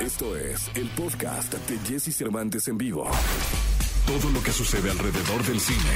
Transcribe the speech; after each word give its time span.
Esto 0.00 0.34
es 0.34 0.74
el 0.76 0.88
podcast 0.96 1.52
de 1.68 1.76
Jesse 1.80 2.16
Cervantes 2.16 2.68
en 2.68 2.78
vivo. 2.78 3.04
Todo 4.06 4.32
lo 4.32 4.42
que 4.42 4.50
sucede 4.50 4.90
alrededor 4.90 5.42
del 5.42 5.60
cine, 5.60 5.94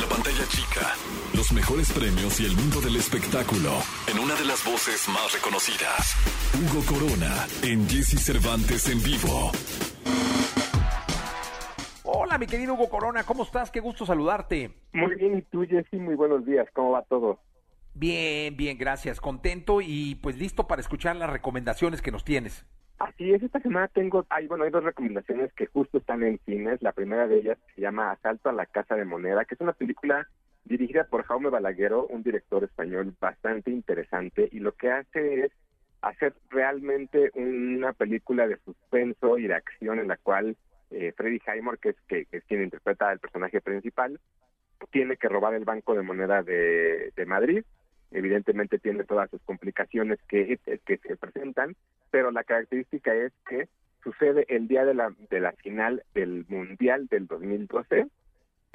la 0.00 0.08
pantalla 0.08 0.44
chica, 0.48 0.94
los 1.32 1.52
mejores 1.52 1.92
premios 1.92 2.40
y 2.40 2.46
el 2.46 2.56
mundo 2.56 2.80
del 2.80 2.96
espectáculo 2.96 3.70
en 4.10 4.18
una 4.18 4.34
de 4.34 4.46
las 4.46 4.64
voces 4.64 5.08
más 5.10 5.32
reconocidas. 5.32 6.16
Hugo 6.58 6.82
Corona 6.86 7.46
en 7.62 7.88
Jesse 7.88 8.18
Cervantes 8.18 8.90
en 8.90 9.00
vivo. 9.04 9.52
Hola, 12.02 12.38
mi 12.38 12.48
querido 12.48 12.74
Hugo 12.74 12.88
Corona, 12.88 13.22
¿cómo 13.22 13.44
estás? 13.44 13.70
Qué 13.70 13.78
gusto 13.78 14.04
saludarte. 14.04 14.72
Muy 14.92 15.14
bien, 15.14 15.38
y 15.38 15.42
tú, 15.42 15.64
Jessy, 15.64 15.98
muy 15.98 16.16
buenos 16.16 16.44
días. 16.44 16.66
¿Cómo 16.74 16.90
va 16.90 17.02
todo? 17.02 17.38
Bien, 17.94 18.56
bien, 18.56 18.76
gracias. 18.76 19.20
Contento 19.20 19.80
y 19.80 20.16
pues 20.16 20.36
listo 20.36 20.66
para 20.66 20.82
escuchar 20.82 21.14
las 21.14 21.30
recomendaciones 21.30 22.02
que 22.02 22.10
nos 22.10 22.24
tienes. 22.24 22.66
Así 22.98 23.32
es, 23.32 23.42
esta 23.42 23.60
semana 23.60 23.88
tengo, 23.88 24.24
hay, 24.30 24.46
bueno, 24.46 24.64
hay 24.64 24.70
dos 24.70 24.82
recomendaciones 24.82 25.52
que 25.52 25.66
justo 25.66 25.98
están 25.98 26.22
en 26.22 26.38
cines. 26.46 26.80
La 26.80 26.92
primera 26.92 27.26
de 27.26 27.38
ellas 27.38 27.58
se 27.74 27.82
llama 27.82 28.10
Asalto 28.10 28.48
a 28.48 28.54
la 28.54 28.64
Casa 28.64 28.94
de 28.94 29.04
Moneda, 29.04 29.44
que 29.44 29.54
es 29.54 29.60
una 29.60 29.74
película 29.74 30.26
dirigida 30.64 31.04
por 31.04 31.22
Jaume 31.24 31.50
Balaguero, 31.50 32.06
un 32.06 32.22
director 32.22 32.64
español 32.64 33.14
bastante 33.20 33.70
interesante, 33.70 34.48
y 34.50 34.60
lo 34.60 34.72
que 34.72 34.90
hace 34.90 35.44
es 35.44 35.52
hacer 36.00 36.34
realmente 36.48 37.30
una 37.34 37.92
película 37.92 38.48
de 38.48 38.56
suspenso 38.64 39.36
y 39.36 39.46
de 39.46 39.54
acción 39.54 39.98
en 39.98 40.08
la 40.08 40.16
cual 40.16 40.56
eh, 40.90 41.12
Freddy 41.16 41.40
Highmore, 41.46 41.78
que 41.78 41.90
es, 41.90 41.96
que, 42.08 42.26
es 42.32 42.44
quien 42.44 42.62
interpreta 42.62 43.10
al 43.10 43.18
personaje 43.18 43.60
principal, 43.60 44.18
tiene 44.90 45.16
que 45.16 45.28
robar 45.28 45.52
el 45.54 45.64
Banco 45.64 45.94
de 45.94 46.02
Moneda 46.02 46.42
de 46.42 47.24
Madrid 47.26 47.62
evidentemente 48.10 48.78
tiene 48.78 49.04
todas 49.04 49.30
sus 49.30 49.40
complicaciones 49.42 50.18
que, 50.28 50.58
que 50.84 50.96
se 50.98 51.16
presentan, 51.16 51.76
pero 52.10 52.30
la 52.30 52.44
característica 52.44 53.14
es 53.14 53.32
que 53.48 53.68
sucede 54.02 54.46
el 54.48 54.68
día 54.68 54.84
de 54.84 54.94
la, 54.94 55.12
de 55.30 55.40
la 55.40 55.52
final 55.52 56.02
del 56.14 56.46
Mundial 56.48 57.08
del 57.08 57.26
2012, 57.26 58.06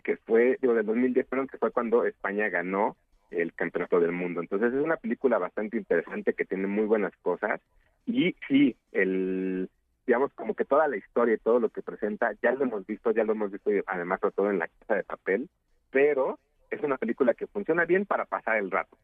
que 0.03 0.17
fue, 0.17 0.57
digo, 0.61 0.73
del 0.73 0.85
2010, 0.85 1.25
perdón, 1.27 1.47
que 1.47 1.57
fue 1.57 1.71
cuando 1.71 2.05
España 2.05 2.49
ganó 2.49 2.97
el 3.29 3.53
campeonato 3.53 3.99
del 3.99 4.11
mundo. 4.11 4.41
Entonces 4.41 4.73
es 4.73 4.83
una 4.83 4.97
película 4.97 5.37
bastante 5.37 5.77
interesante 5.77 6.33
que 6.33 6.45
tiene 6.45 6.67
muy 6.67 6.85
buenas 6.85 7.13
cosas 7.21 7.61
y 8.05 8.35
sí, 8.47 8.75
el 8.91 9.69
digamos 10.05 10.33
como 10.33 10.55
que 10.55 10.65
toda 10.65 10.87
la 10.87 10.97
historia 10.97 11.35
y 11.35 11.37
todo 11.37 11.59
lo 11.59 11.69
que 11.69 11.81
presenta 11.81 12.33
ya 12.41 12.51
lo 12.51 12.63
hemos 12.63 12.85
visto, 12.85 13.11
ya 13.11 13.23
lo 13.23 13.31
hemos 13.33 13.51
visto 13.51 13.69
además 13.85 14.19
sobre 14.19 14.35
todo 14.35 14.49
en 14.49 14.59
la 14.59 14.67
casa 14.67 14.95
de 14.95 15.03
papel, 15.03 15.49
pero 15.91 16.39
es 16.69 16.81
una 16.83 16.97
película 16.97 17.33
que 17.33 17.47
funciona 17.47 17.85
bien 17.85 18.05
para 18.05 18.25
pasar 18.25 18.57
el 18.57 18.71
rato. 18.71 18.97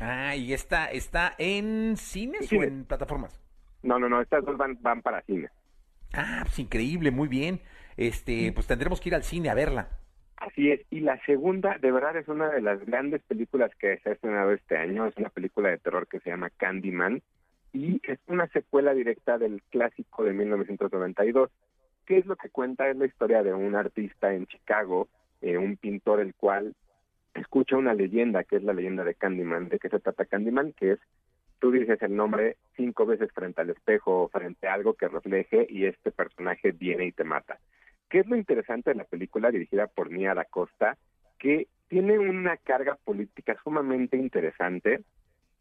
Ah, 0.00 0.36
¿y 0.36 0.52
esta 0.52 0.86
está 0.86 1.34
en 1.38 1.96
cines 1.96 2.52
o 2.52 2.62
en 2.62 2.84
plataformas? 2.84 3.40
No, 3.82 3.98
no, 3.98 4.08
no, 4.08 4.20
estas 4.20 4.44
dos 4.44 4.56
van, 4.56 4.78
van 4.80 5.02
para 5.02 5.22
cine. 5.22 5.48
Ah, 6.12 6.40
pues 6.42 6.58
increíble, 6.58 7.10
muy 7.10 7.28
bien. 7.28 7.60
Este, 7.96 8.52
pues 8.52 8.66
tendremos 8.66 9.00
que 9.00 9.08
ir 9.08 9.14
al 9.14 9.24
cine 9.24 9.50
a 9.50 9.54
verla. 9.54 9.88
Así 10.36 10.70
es, 10.70 10.80
y 10.90 11.00
la 11.00 11.20
segunda, 11.24 11.78
de 11.78 11.90
verdad, 11.90 12.16
es 12.16 12.28
una 12.28 12.48
de 12.48 12.60
las 12.60 12.84
grandes 12.86 13.22
películas 13.22 13.72
que 13.74 13.98
se 13.98 14.10
ha 14.10 14.12
estrenado 14.12 14.52
este 14.52 14.76
año, 14.76 15.06
es 15.06 15.16
una 15.16 15.30
película 15.30 15.68
de 15.68 15.78
terror 15.78 16.06
que 16.06 16.20
se 16.20 16.30
llama 16.30 16.50
Candyman, 16.50 17.22
y 17.72 18.00
es 18.04 18.20
una 18.28 18.46
secuela 18.48 18.94
directa 18.94 19.36
del 19.36 19.62
clásico 19.70 20.22
de 20.22 20.32
1992. 20.32 21.50
¿Qué 22.06 22.18
es 22.18 22.26
lo 22.26 22.36
que 22.36 22.50
cuenta? 22.50 22.88
Es 22.88 22.96
la 22.96 23.06
historia 23.06 23.42
de 23.42 23.52
un 23.52 23.74
artista 23.74 24.32
en 24.32 24.46
Chicago, 24.46 25.08
eh, 25.40 25.58
un 25.58 25.76
pintor 25.76 26.20
el 26.20 26.34
cual 26.34 26.74
escucha 27.34 27.76
una 27.76 27.94
leyenda, 27.94 28.44
que 28.44 28.56
es 28.56 28.62
la 28.62 28.72
leyenda 28.72 29.04
de 29.04 29.14
Candyman. 29.14 29.68
¿De 29.68 29.78
qué 29.78 29.88
se 29.88 30.00
trata 30.00 30.24
Candyman? 30.24 30.72
Que 30.72 30.92
es, 30.92 30.98
tú 31.58 31.70
dices 31.70 32.00
el 32.02 32.14
nombre 32.16 32.56
cinco 32.76 33.06
veces 33.06 33.32
frente 33.32 33.60
al 33.60 33.70
espejo 33.70 34.22
o 34.22 34.28
frente 34.28 34.68
a 34.68 34.74
algo 34.74 34.94
que 34.94 35.08
refleje 35.08 35.66
y 35.68 35.86
este 35.86 36.10
personaje 36.10 36.72
viene 36.72 37.06
y 37.06 37.12
te 37.12 37.24
mata. 37.24 37.58
¿Qué 38.08 38.20
es 38.20 38.26
lo 38.26 38.36
interesante 38.36 38.90
de 38.90 38.96
la 38.96 39.04
película 39.04 39.50
dirigida 39.50 39.86
por 39.86 40.10
Nia 40.10 40.34
da 40.34 40.44
Costa? 40.44 40.96
Que 41.38 41.68
tiene 41.88 42.18
una 42.18 42.56
carga 42.56 42.96
política 43.04 43.56
sumamente 43.62 44.16
interesante. 44.16 45.00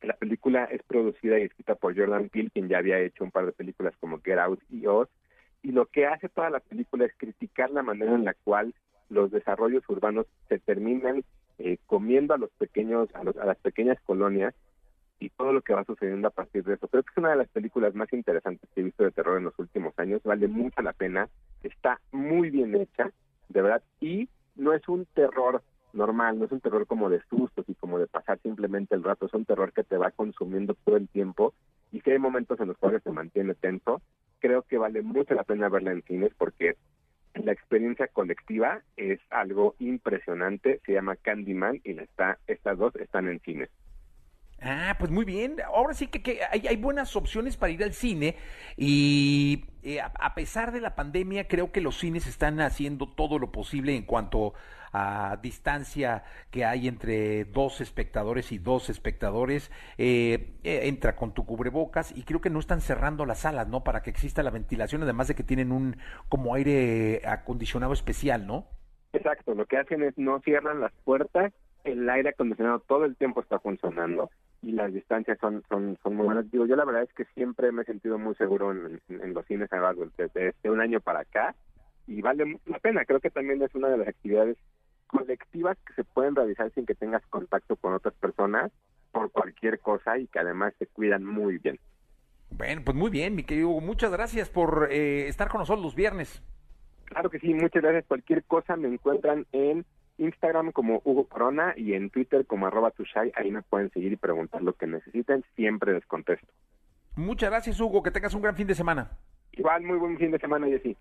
La 0.01 0.13
película 0.13 0.65
es 0.65 0.83
producida 0.83 1.39
y 1.39 1.43
escrita 1.43 1.75
por 1.75 1.97
Jordan 1.97 2.29
Peele, 2.29 2.51
quien 2.51 2.69
ya 2.69 2.77
había 2.77 2.99
hecho 2.99 3.23
un 3.23 3.31
par 3.31 3.45
de 3.45 3.51
películas 3.51 3.93
como 3.99 4.21
Get 4.21 4.37
Out 4.37 4.61
y 4.69 4.85
Oz, 4.85 5.09
y 5.63 5.71
lo 5.71 5.87
que 5.87 6.05
hace 6.05 6.29
toda 6.29 6.49
la 6.49 6.59
película 6.59 7.05
es 7.05 7.13
criticar 7.17 7.71
la 7.71 7.81
manera 7.81 8.13
en 8.13 8.25
la 8.25 8.33
cual 8.33 8.73
los 9.09 9.31
desarrollos 9.31 9.83
urbanos 9.89 10.27
se 10.49 10.59
terminan 10.59 11.23
eh, 11.59 11.77
comiendo 11.85 12.33
a 12.33 12.37
los 12.37 12.51
pequeños, 12.51 13.09
a, 13.15 13.23
las 13.23 13.57
pequeñas 13.57 13.97
colonias 14.05 14.53
y 15.19 15.29
todo 15.29 15.51
lo 15.51 15.61
que 15.61 15.73
va 15.73 15.83
sucediendo 15.83 16.27
a 16.27 16.31
partir 16.31 16.63
de 16.63 16.75
eso. 16.75 16.87
Creo 16.87 17.03
que 17.03 17.11
es 17.11 17.17
una 17.17 17.31
de 17.31 17.37
las 17.37 17.49
películas 17.49 17.95
más 17.95 18.11
interesantes 18.13 18.69
que 18.73 18.81
he 18.81 18.83
visto 18.83 19.03
de 19.03 19.11
terror 19.11 19.37
en 19.37 19.45
los 19.45 19.57
últimos 19.57 19.97
años, 19.97 20.21
vale 20.23 20.47
mucho 20.47 20.81
la 20.81 20.93
pena, 20.93 21.27
está 21.63 21.99
muy 22.11 22.51
bien 22.51 22.75
hecha, 22.75 23.11
de 23.49 23.61
verdad, 23.61 23.81
y 23.99 24.29
no 24.55 24.73
es 24.73 24.87
un 24.87 25.05
terror 25.13 25.63
normal, 25.93 26.37
no 26.37 26.45
es 26.45 26.51
un 26.51 26.61
terror 26.61 26.85
como 26.85 27.09
de 27.09 27.21
sustos 27.29 27.65
y 27.67 27.75
como 27.75 27.97
de 27.99 28.07
pasar 28.07 28.39
simplemente 28.43 28.95
el 28.95 29.03
rato, 29.03 29.25
es 29.25 29.33
un 29.33 29.45
terror 29.45 29.73
que 29.73 29.83
te 29.83 29.97
va 29.97 30.11
consumiendo 30.11 30.75
todo 30.85 30.97
el 30.97 31.07
tiempo 31.07 31.53
y 31.91 32.01
que 32.01 32.13
hay 32.13 32.19
momentos 32.19 32.59
en 32.59 32.67
los 32.67 32.77
cuales 32.77 33.01
se 33.03 33.11
mantiene 33.11 33.55
tenso. 33.55 34.01
Creo 34.39 34.61
que 34.61 34.77
vale 34.77 35.01
mucho 35.01 35.33
la 35.33 35.43
pena 35.43 35.69
verla 35.69 35.91
en 35.91 36.03
cines 36.03 36.31
porque 36.37 36.77
la 37.47 37.53
experiencia 37.53 38.07
colectiva 38.07 38.81
es 38.97 39.21
algo 39.29 39.75
impresionante, 39.79 40.81
se 40.85 40.91
llama 40.91 41.15
Candyman 41.15 41.79
y 41.85 41.97
está, 41.97 42.39
estas 42.45 42.77
dos 42.77 42.93
están 42.97 43.29
en 43.29 43.39
cine. 43.39 43.69
Ah, 44.69 44.97
pues 44.99 45.09
muy 45.11 45.23
bien. 45.23 45.55
Ahora 45.65 45.93
sí 45.93 46.07
que, 46.07 46.41
hay, 46.43 46.75
buenas 46.75 47.15
opciones 47.15 47.55
para 47.55 47.71
ir 47.71 47.81
al 47.85 47.93
cine 47.93 48.35
y 48.75 49.63
eh, 49.81 50.01
a, 50.01 50.35
pesar 50.35 50.73
de 50.73 50.81
la 50.81 50.93
pandemia 50.93 51.47
creo 51.47 51.71
que 51.71 51.79
los 51.79 51.97
cines 51.97 52.27
están 52.27 52.59
haciendo 52.59 53.07
todo 53.07 53.39
lo 53.39 53.49
posible 53.49 53.95
en 53.95 54.03
cuanto 54.03 54.55
a 54.91 55.37
distancia 55.41 56.25
que 56.51 56.65
hay 56.65 56.89
entre 56.89 57.45
dos 57.45 57.79
espectadores 57.79 58.51
y 58.51 58.57
dos 58.57 58.89
espectadores. 58.89 59.71
Eh, 59.97 60.57
eh, 60.65 60.81
entra 60.83 61.15
con 61.15 61.33
tu 61.33 61.45
cubrebocas 61.45 62.11
y 62.13 62.23
creo 62.23 62.41
que 62.41 62.49
no 62.49 62.59
están 62.59 62.81
cerrando 62.81 63.25
las 63.25 63.39
salas, 63.39 63.69
¿no? 63.69 63.85
Para 63.85 64.01
que 64.01 64.09
exista 64.09 64.43
la 64.43 64.51
ventilación, 64.51 65.01
además 65.01 65.29
de 65.29 65.35
que 65.35 65.43
tienen 65.43 65.71
un 65.71 65.95
como 66.27 66.55
aire 66.55 67.21
acondicionado 67.25 67.93
especial, 67.93 68.45
¿no? 68.45 68.67
Exacto, 69.13 69.55
lo 69.55 69.65
que 69.65 69.77
hacen 69.77 70.03
es 70.03 70.17
no 70.17 70.41
cierran 70.41 70.81
las 70.81 70.91
puertas 71.05 71.53
el 71.87 72.09
aire 72.09 72.29
acondicionado 72.29 72.79
todo 72.79 73.05
el 73.05 73.15
tiempo 73.15 73.41
está 73.41 73.59
funcionando 73.59 74.29
y 74.61 74.71
las 74.71 74.93
distancias 74.93 75.37
son 75.39 75.63
son 75.69 75.97
son 76.03 76.15
muy 76.15 76.25
buenas. 76.25 76.49
Digo, 76.51 76.65
yo 76.65 76.75
la 76.75 76.85
verdad 76.85 77.03
es 77.03 77.13
que 77.13 77.25
siempre 77.35 77.71
me 77.71 77.83
he 77.83 77.85
sentido 77.85 78.17
muy 78.17 78.35
seguro 78.35 78.71
en, 78.71 79.33
los 79.33 79.45
cines 79.45 79.71
a 79.71 79.93
desde, 80.17 80.69
un 80.69 80.81
año 80.81 80.99
para 80.99 81.21
acá 81.21 81.55
y 82.07 82.21
vale 82.21 82.59
la 82.65 82.79
pena. 82.79 83.05
Creo 83.05 83.19
que 83.19 83.29
también 83.29 83.61
es 83.61 83.73
una 83.75 83.89
de 83.89 83.97
las 83.97 84.07
actividades 84.07 84.57
colectivas 85.07 85.77
que 85.85 85.93
se 85.93 86.03
pueden 86.03 86.35
realizar 86.35 86.71
sin 86.73 86.85
que 86.85 86.95
tengas 86.95 87.25
contacto 87.27 87.75
con 87.75 87.93
otras 87.93 88.13
personas 88.15 88.71
por 89.11 89.31
cualquier 89.31 89.79
cosa 89.79 90.17
y 90.17 90.27
que 90.27 90.39
además 90.39 90.73
se 90.79 90.87
cuidan 90.87 91.23
muy 91.23 91.57
bien. 91.59 91.79
Bueno, 92.49 92.81
pues 92.83 92.95
muy 92.95 93.09
bien, 93.09 93.35
mi 93.35 93.43
querido 93.43 93.69
Muchas 93.81 94.11
gracias 94.11 94.49
por 94.49 94.87
eh, 94.91 95.27
estar 95.27 95.49
con 95.49 95.59
nosotros 95.59 95.83
los 95.83 95.95
viernes. 95.95 96.41
Claro 97.05 97.29
que 97.29 97.39
sí, 97.39 97.53
muchas 97.53 97.81
gracias. 97.81 98.05
Cualquier 98.05 98.43
cosa 98.43 98.75
me 98.75 98.89
encuentran 98.89 99.45
en 99.51 99.85
Instagram 100.17 100.71
como 100.71 101.01
Hugo 101.03 101.27
Corona 101.27 101.73
y 101.75 101.93
en 101.93 102.09
Twitter 102.09 102.45
como 102.45 102.67
arroba 102.67 102.91
tushai. 102.91 103.31
Ahí 103.35 103.51
me 103.51 103.61
pueden 103.61 103.91
seguir 103.91 104.11
y 104.11 104.15
preguntar 104.15 104.61
lo 104.61 104.73
que 104.73 104.87
necesiten. 104.87 105.43
Siempre 105.55 105.93
les 105.93 106.05
contesto. 106.05 106.47
Muchas 107.15 107.49
gracias, 107.49 107.79
Hugo. 107.79 108.03
Que 108.03 108.11
tengas 108.11 108.33
un 108.33 108.41
gran 108.41 108.55
fin 108.55 108.67
de 108.67 108.75
semana. 108.75 109.11
Igual, 109.51 109.83
muy 109.83 109.97
buen 109.97 110.17
fin 110.17 110.31
de 110.31 110.39
semana, 110.39 110.67
Jessy. 110.67 110.95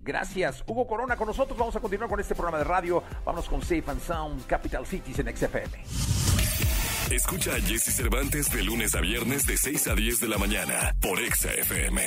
Gracias. 0.00 0.64
Hugo 0.66 0.86
Corona 0.86 1.16
con 1.16 1.26
nosotros. 1.26 1.58
Vamos 1.58 1.76
a 1.76 1.80
continuar 1.80 2.08
con 2.08 2.20
este 2.20 2.34
programa 2.34 2.58
de 2.58 2.64
radio. 2.64 3.02
Vamos 3.24 3.48
con 3.48 3.60
Safe 3.60 3.84
and 3.86 4.00
Sound 4.00 4.46
Capital 4.46 4.86
Cities 4.86 5.18
en 5.18 5.36
XFM. 5.36 5.70
Escucha 7.10 7.52
a 7.52 7.60
Jesse 7.60 7.94
Cervantes 7.94 8.50
de 8.52 8.62
lunes 8.62 8.94
a 8.94 9.00
viernes 9.00 9.46
de 9.46 9.56
6 9.56 9.88
a 9.88 9.94
10 9.94 10.20
de 10.20 10.28
la 10.28 10.38
mañana 10.38 10.94
por 11.00 11.18
XFM. 11.18 12.00